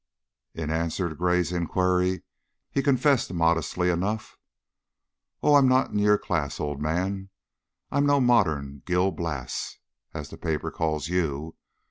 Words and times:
In 0.55 0.71
answer 0.71 1.09
to 1.09 1.13
Gray's 1.13 1.51
inquiry, 1.51 2.23
he 2.71 2.81
confessed 2.81 3.31
modestly 3.31 3.91
enough: 3.91 4.35
"Oh, 5.43 5.53
I'm 5.53 5.67
not 5.67 5.91
in 5.91 5.99
your 5.99 6.17
class, 6.17 6.59
old 6.59 6.81
man. 6.81 7.29
I'm 7.91 8.07
no 8.07 8.19
'modern 8.19 8.81
Gil 8.87 9.11
Blas,' 9.11 9.77
as 10.11 10.29
the 10.31 10.37
paper 10.37 10.71
calls 10.71 11.07
you. 11.07 11.55